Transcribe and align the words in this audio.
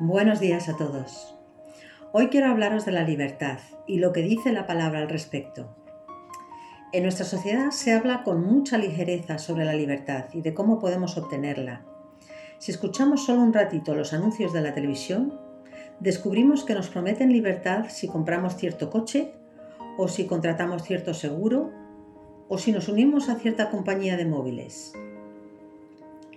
Buenos 0.00 0.40
días 0.40 0.68
a 0.68 0.76
todos. 0.76 1.36
Hoy 2.12 2.26
quiero 2.26 2.48
hablaros 2.48 2.84
de 2.84 2.90
la 2.90 3.04
libertad 3.04 3.60
y 3.86 4.00
lo 4.00 4.12
que 4.12 4.22
dice 4.22 4.50
la 4.50 4.66
palabra 4.66 4.98
al 4.98 5.08
respecto. 5.08 5.76
En 6.92 7.04
nuestra 7.04 7.24
sociedad 7.24 7.70
se 7.70 7.92
habla 7.92 8.24
con 8.24 8.44
mucha 8.44 8.76
ligereza 8.76 9.38
sobre 9.38 9.64
la 9.64 9.72
libertad 9.72 10.24
y 10.32 10.42
de 10.42 10.52
cómo 10.52 10.80
podemos 10.80 11.16
obtenerla. 11.16 11.82
Si 12.58 12.72
escuchamos 12.72 13.24
solo 13.24 13.42
un 13.42 13.52
ratito 13.52 13.94
los 13.94 14.12
anuncios 14.12 14.52
de 14.52 14.62
la 14.62 14.74
televisión, 14.74 15.38
descubrimos 16.00 16.64
que 16.64 16.74
nos 16.74 16.88
prometen 16.88 17.32
libertad 17.32 17.84
si 17.88 18.08
compramos 18.08 18.56
cierto 18.56 18.90
coche 18.90 19.32
o 19.96 20.08
si 20.08 20.26
contratamos 20.26 20.82
cierto 20.82 21.14
seguro 21.14 21.70
o 22.48 22.58
si 22.58 22.72
nos 22.72 22.88
unimos 22.88 23.28
a 23.28 23.36
cierta 23.36 23.70
compañía 23.70 24.16
de 24.16 24.26
móviles. 24.26 24.92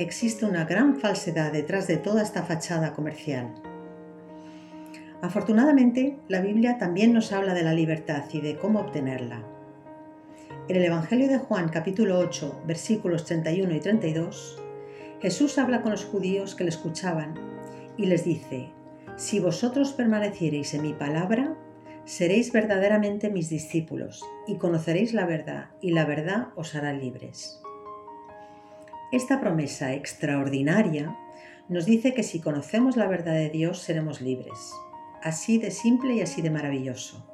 Existe 0.00 0.46
una 0.46 0.64
gran 0.64 0.96
falsedad 0.96 1.52
detrás 1.52 1.86
de 1.86 1.98
toda 1.98 2.22
esta 2.22 2.42
fachada 2.42 2.94
comercial. 2.94 3.52
Afortunadamente, 5.20 6.16
la 6.26 6.40
Biblia 6.40 6.78
también 6.78 7.12
nos 7.12 7.32
habla 7.32 7.52
de 7.52 7.62
la 7.62 7.74
libertad 7.74 8.24
y 8.32 8.40
de 8.40 8.56
cómo 8.56 8.80
obtenerla. 8.80 9.44
En 10.68 10.76
el 10.76 10.86
Evangelio 10.86 11.28
de 11.28 11.36
Juan 11.36 11.68
capítulo 11.68 12.18
8 12.18 12.62
versículos 12.66 13.26
31 13.26 13.74
y 13.74 13.80
32, 13.80 14.62
Jesús 15.20 15.58
habla 15.58 15.82
con 15.82 15.90
los 15.90 16.06
judíos 16.06 16.54
que 16.54 16.64
le 16.64 16.70
escuchaban 16.70 17.34
y 17.98 18.06
les 18.06 18.24
dice, 18.24 18.70
Si 19.16 19.38
vosotros 19.38 19.92
permaneciereis 19.92 20.72
en 20.72 20.80
mi 20.80 20.94
palabra, 20.94 21.54
seréis 22.06 22.52
verdaderamente 22.52 23.28
mis 23.28 23.50
discípulos 23.50 24.24
y 24.46 24.56
conoceréis 24.56 25.12
la 25.12 25.26
verdad 25.26 25.66
y 25.82 25.90
la 25.90 26.06
verdad 26.06 26.48
os 26.56 26.74
hará 26.74 26.94
libres. 26.94 27.60
Esta 29.12 29.40
promesa 29.40 29.92
extraordinaria 29.92 31.16
nos 31.68 31.84
dice 31.84 32.14
que 32.14 32.22
si 32.22 32.40
conocemos 32.40 32.96
la 32.96 33.08
verdad 33.08 33.34
de 33.34 33.50
Dios 33.50 33.80
seremos 33.80 34.20
libres, 34.20 34.72
así 35.20 35.58
de 35.58 35.72
simple 35.72 36.14
y 36.14 36.20
así 36.20 36.42
de 36.42 36.50
maravilloso. 36.50 37.26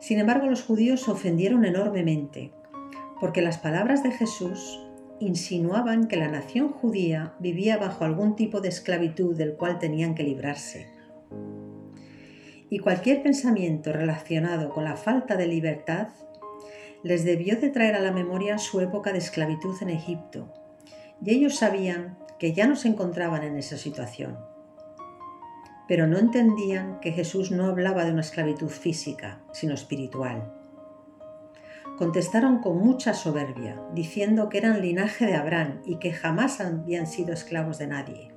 Sin 0.00 0.18
embargo, 0.18 0.46
los 0.46 0.62
judíos 0.62 1.02
se 1.02 1.10
ofendieron 1.10 1.66
enormemente, 1.66 2.50
porque 3.20 3.42
las 3.42 3.58
palabras 3.58 4.02
de 4.02 4.10
Jesús 4.10 4.80
insinuaban 5.20 6.08
que 6.08 6.16
la 6.16 6.28
nación 6.28 6.70
judía 6.70 7.34
vivía 7.40 7.76
bajo 7.76 8.04
algún 8.04 8.34
tipo 8.34 8.62
de 8.62 8.68
esclavitud 8.68 9.36
del 9.36 9.54
cual 9.54 9.78
tenían 9.78 10.14
que 10.14 10.22
librarse. 10.22 10.88
Y 12.70 12.78
cualquier 12.78 13.22
pensamiento 13.22 13.92
relacionado 13.92 14.70
con 14.70 14.84
la 14.84 14.96
falta 14.96 15.36
de 15.36 15.46
libertad 15.46 16.08
les 17.02 17.24
debió 17.24 17.60
de 17.60 17.70
traer 17.70 17.94
a 17.94 18.00
la 18.00 18.12
memoria 18.12 18.58
su 18.58 18.80
época 18.80 19.12
de 19.12 19.18
esclavitud 19.18 19.76
en 19.80 19.90
Egipto, 19.90 20.52
y 21.22 21.30
ellos 21.30 21.56
sabían 21.56 22.18
que 22.38 22.52
ya 22.52 22.66
no 22.66 22.76
se 22.76 22.88
encontraban 22.88 23.42
en 23.42 23.56
esa 23.56 23.76
situación. 23.76 24.38
Pero 25.86 26.06
no 26.06 26.18
entendían 26.18 27.00
que 27.00 27.12
Jesús 27.12 27.50
no 27.50 27.66
hablaba 27.66 28.04
de 28.04 28.12
una 28.12 28.20
esclavitud 28.20 28.68
física, 28.68 29.40
sino 29.52 29.74
espiritual. 29.74 30.52
Contestaron 31.96 32.58
con 32.58 32.78
mucha 32.78 33.14
soberbia, 33.14 33.80
diciendo 33.94 34.48
que 34.48 34.58
eran 34.58 34.82
linaje 34.82 35.26
de 35.26 35.34
Abraham 35.34 35.80
y 35.84 35.96
que 35.96 36.12
jamás 36.12 36.60
habían 36.60 37.06
sido 37.06 37.32
esclavos 37.32 37.78
de 37.78 37.86
nadie. 37.88 38.32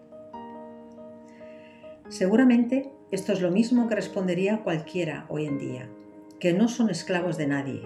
Seguramente 2.09 2.91
esto 3.11 3.33
es 3.33 3.41
lo 3.41 3.51
mismo 3.51 3.87
que 3.87 3.95
respondería 3.95 4.63
cualquiera 4.63 5.25
hoy 5.29 5.45
en 5.45 5.57
día, 5.57 5.89
que 6.39 6.53
no 6.53 6.69
son 6.69 6.89
esclavos 6.89 7.37
de 7.37 7.47
nadie, 7.47 7.81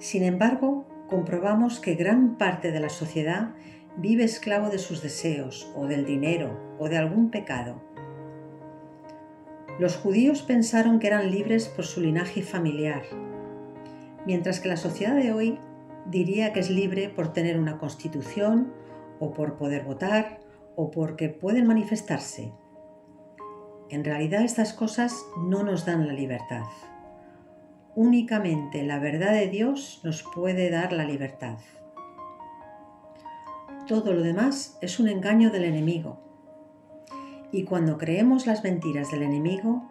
sin 0.00 0.24
embargo, 0.24 0.86
comprobamos 1.08 1.78
que 1.78 1.94
gran 1.94 2.38
parte 2.38 2.72
de 2.72 2.80
la 2.80 2.88
sociedad 2.88 3.50
vive 3.96 4.24
esclavo 4.24 4.70
de 4.70 4.78
sus 4.78 5.02
deseos 5.02 5.70
o 5.76 5.86
del 5.86 6.06
dinero 6.06 6.58
o 6.78 6.88
de 6.88 6.96
algún 6.96 7.30
pecado. 7.30 7.82
Los 9.78 9.96
judíos 9.96 10.42
pensaron 10.42 10.98
que 10.98 11.06
eran 11.06 11.30
libres 11.30 11.68
por 11.68 11.84
su 11.84 12.00
linaje 12.00 12.42
familiar, 12.42 13.02
mientras 14.26 14.58
que 14.58 14.68
la 14.68 14.78
sociedad 14.78 15.14
de 15.14 15.32
hoy 15.32 15.58
diría 16.06 16.52
que 16.54 16.60
es 16.60 16.70
libre 16.70 17.10
por 17.10 17.32
tener 17.34 17.58
una 17.58 17.78
constitución 17.78 18.72
o 19.18 19.32
por 19.32 19.56
poder 19.56 19.84
votar 19.84 20.40
o 20.76 20.90
porque 20.90 21.28
pueden 21.28 21.66
manifestarse. 21.66 22.52
En 23.90 24.04
realidad 24.04 24.44
estas 24.44 24.72
cosas 24.72 25.14
no 25.36 25.62
nos 25.62 25.84
dan 25.84 26.06
la 26.06 26.14
libertad. 26.14 26.64
Únicamente 27.96 28.84
la 28.84 28.98
verdad 28.98 29.32
de 29.32 29.48
Dios 29.48 30.00
nos 30.04 30.22
puede 30.22 30.70
dar 30.70 30.92
la 30.92 31.04
libertad. 31.04 31.58
Todo 33.88 34.12
lo 34.12 34.22
demás 34.22 34.78
es 34.80 35.00
un 35.00 35.08
engaño 35.08 35.50
del 35.50 35.64
enemigo. 35.64 36.20
Y 37.50 37.64
cuando 37.64 37.98
creemos 37.98 38.46
las 38.46 38.62
mentiras 38.62 39.10
del 39.10 39.22
enemigo, 39.22 39.90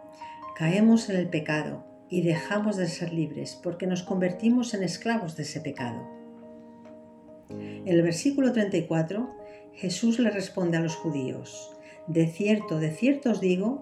caemos 0.56 1.10
en 1.10 1.16
el 1.16 1.28
pecado 1.28 1.84
y 2.08 2.22
dejamos 2.22 2.76
de 2.76 2.88
ser 2.88 3.12
libres 3.12 3.60
porque 3.62 3.86
nos 3.86 4.02
convertimos 4.02 4.72
en 4.72 4.82
esclavos 4.82 5.36
de 5.36 5.42
ese 5.42 5.60
pecado. 5.60 6.08
En 7.50 7.86
el 7.86 8.00
versículo 8.00 8.52
34, 8.52 9.30
Jesús 9.74 10.18
le 10.18 10.30
responde 10.30 10.78
a 10.78 10.80
los 10.80 10.96
judíos, 10.96 11.76
De 12.06 12.26
cierto, 12.26 12.78
de 12.78 12.90
cierto 12.92 13.30
os 13.30 13.40
digo, 13.40 13.80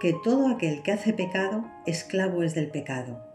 que 0.00 0.14
todo 0.24 0.48
aquel 0.48 0.82
que 0.82 0.92
hace 0.92 1.12
pecado, 1.12 1.66
esclavo 1.86 2.42
es 2.42 2.54
del 2.54 2.70
pecado. 2.70 3.29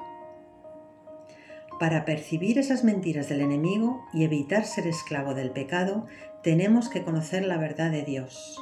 Para 1.80 2.06
percibir 2.06 2.58
esas 2.58 2.86
mentiras 2.86 3.28
del 3.28 3.42
enemigo 3.42 4.06
y 4.14 4.24
evitar 4.24 4.66
ser 4.66 4.88
esclavo 4.88 5.34
del 5.34 5.52
pecado, 5.52 6.06
tenemos 6.42 6.88
que 6.88 7.04
conocer 7.04 7.46
la 7.46 7.58
verdad 7.58 7.92
de 7.92 8.04
Dios. 8.04 8.58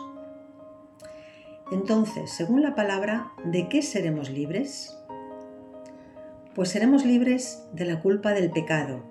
Entonces, 1.72 2.32
según 2.32 2.64
la 2.64 2.74
palabra, 2.74 3.32
¿de 3.46 3.70
qué 3.70 3.84
seremos 3.84 4.32
libres? 4.32 4.98
Pues 6.56 6.70
seremos 6.70 7.06
libres 7.06 7.64
de 7.72 7.86
la 7.86 8.00
culpa 8.00 8.34
del 8.34 8.50
pecado, 8.50 9.04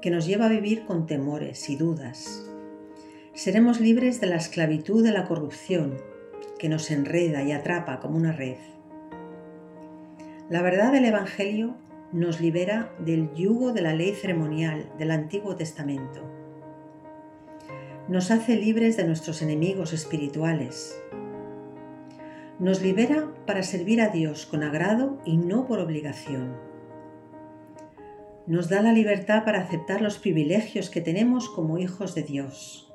que 0.00 0.10
nos 0.10 0.26
lleva 0.26 0.46
a 0.46 0.50
vivir 0.50 0.86
con 0.86 1.06
temores 1.06 1.68
y 1.68 1.76
dudas. 1.76 2.46
Seremos 3.34 3.78
libres 3.78 4.20
de 4.20 4.26
la 4.26 4.36
esclavitud 4.36 5.04
de 5.04 5.12
la 5.12 5.26
corrupción, 5.26 5.98
que 6.58 6.70
nos 6.70 6.90
enreda 6.90 7.42
y 7.42 7.52
atrapa 7.52 8.00
como 8.00 8.16
una 8.16 8.32
red. 8.32 8.56
La 10.48 10.62
verdad 10.62 10.92
del 10.92 11.04
Evangelio 11.04 11.74
nos 12.12 12.40
libera 12.40 12.92
del 12.98 13.32
yugo 13.34 13.72
de 13.72 13.82
la 13.82 13.92
ley 13.92 14.12
ceremonial 14.12 14.90
del 14.98 15.10
Antiguo 15.10 15.56
Testamento. 15.56 16.22
Nos 18.08 18.30
hace 18.30 18.56
libres 18.56 18.96
de 18.96 19.04
nuestros 19.04 19.42
enemigos 19.42 19.92
espirituales. 19.92 21.02
Nos 22.58 22.82
libera 22.82 23.32
para 23.46 23.62
servir 23.62 24.00
a 24.00 24.08
Dios 24.08 24.46
con 24.46 24.62
agrado 24.62 25.18
y 25.24 25.38
no 25.38 25.66
por 25.66 25.80
obligación. 25.80 26.56
Nos 28.46 28.68
da 28.68 28.82
la 28.82 28.92
libertad 28.92 29.44
para 29.44 29.62
aceptar 29.62 30.00
los 30.00 30.18
privilegios 30.18 30.90
que 30.90 31.00
tenemos 31.00 31.48
como 31.48 31.78
hijos 31.78 32.14
de 32.14 32.22
Dios. 32.22 32.92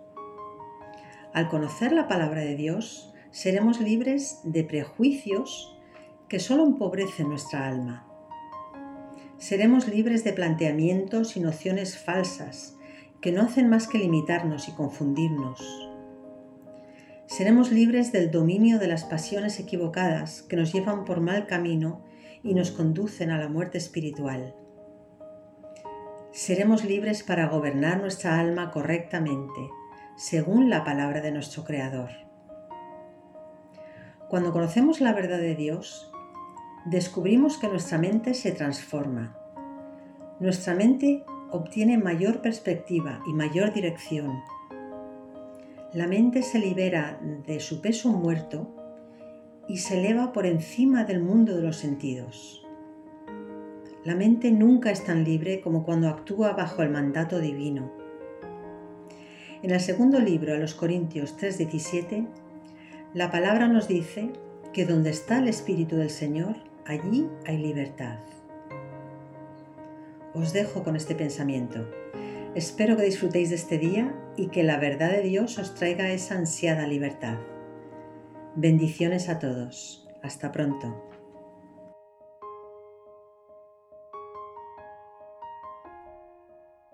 Al 1.34 1.50
conocer 1.50 1.92
la 1.92 2.08
palabra 2.08 2.42
de 2.42 2.56
Dios, 2.56 3.14
seremos 3.32 3.82
libres 3.82 4.42
de 4.44 4.64
prejuicios 4.64 5.76
que 6.28 6.40
solo 6.40 6.64
empobrecen 6.64 7.30
nuestra 7.30 7.68
alma 7.68 8.09
seremos 9.40 9.88
libres 9.88 10.26
de 10.26 10.34
planteamientos 10.34 11.38
y 11.38 11.40
nociones 11.40 11.98
falsas 11.98 12.78
que 13.22 13.32
no 13.32 13.42
hacen 13.42 13.70
más 13.70 13.88
que 13.88 13.98
limitarnos 13.98 14.68
y 14.68 14.74
confundirnos. 14.74 15.90
Seremos 17.26 17.72
libres 17.72 18.12
del 18.12 18.32
dominio 18.32 18.80
de 18.80 18.88
las 18.88 19.06
pasiones 19.06 19.60
equivocadas 19.60 20.42
que 20.42 20.58
nos 20.58 20.74
llevan 20.74 21.06
por 21.06 21.22
mal 21.22 21.48
camino 21.48 22.04
y 22.44 22.54
nos 22.54 22.72
conducen 22.72 23.32
a 23.32 23.40
la 23.40 23.48
muerte 23.48 23.78
espiritual. 23.78 24.56
Seremos 26.32 26.84
libres 26.84 27.24
para 27.24 27.48
gobernar 27.48 28.02
nuestra 28.02 28.40
alma 28.40 28.72
correctamente, 28.72 29.70
según 30.18 30.70
la 30.70 30.84
palabra 30.84 31.22
de 31.22 31.32
nuestro 31.32 31.64
Creador. 31.64 32.10
Cuando 34.28 34.52
conocemos 34.52 35.00
la 35.00 35.14
verdad 35.14 35.40
de 35.40 35.56
Dios, 35.56 36.09
descubrimos 36.86 37.58
que 37.58 37.68
nuestra 37.68 37.98
mente 37.98 38.34
se 38.34 38.52
transforma. 38.52 39.36
Nuestra 40.40 40.74
mente 40.74 41.24
obtiene 41.52 41.98
mayor 41.98 42.42
perspectiva 42.42 43.22
y 43.28 43.34
mayor 43.34 43.74
dirección. 43.74 44.42
La 45.94 46.08
mente 46.08 46.44
se 46.44 46.60
libera 46.60 47.20
de 47.46 47.60
su 47.60 47.82
peso 47.82 48.12
muerto 48.12 48.68
y 49.68 49.78
se 49.78 50.00
eleva 50.00 50.32
por 50.32 50.46
encima 50.46 51.04
del 51.04 51.22
mundo 51.22 51.56
de 51.56 51.64
los 51.64 51.78
sentidos. 51.78 52.66
La 54.06 54.16
mente 54.16 54.52
nunca 54.52 54.92
es 54.92 55.04
tan 55.04 55.24
libre 55.24 55.62
como 55.62 55.84
cuando 55.84 56.08
actúa 56.08 56.54
bajo 56.54 56.82
el 56.84 56.90
mandato 56.90 57.40
divino. 57.40 57.92
En 59.62 59.72
el 59.72 59.80
segundo 59.82 60.20
libro 60.20 60.54
de 60.54 60.60
los 60.60 60.74
Corintios 60.74 61.36
3:17, 61.38 62.26
la 63.14 63.30
palabra 63.30 63.68
nos 63.68 63.88
dice 63.88 64.32
que 64.72 64.86
donde 64.86 65.10
está 65.10 65.40
el 65.40 65.50
Espíritu 65.50 65.98
del 65.98 66.10
Señor, 66.10 66.69
allí 66.90 67.30
hay 67.46 67.58
libertad. 67.58 68.18
Os 70.34 70.54
dejo 70.54 70.84
con 70.84 70.96
este 70.96 71.14
pensamiento. 71.14 71.88
Espero 72.56 72.98
que 72.98 73.04
disfrutéis 73.04 73.50
de 73.50 73.56
este 73.56 73.78
día 73.78 74.16
y 74.36 74.48
que 74.48 74.64
la 74.64 74.80
verdad 74.80 75.12
de 75.12 75.22
Dios 75.22 75.60
os 75.60 75.76
traiga 75.76 76.12
esa 76.12 76.36
ansiada 76.36 76.88
libertad. 76.88 77.38
Bendiciones 78.56 79.30
a 79.30 79.38
todos. 79.38 80.08
Hasta 80.24 80.52
pronto. 80.52 81.10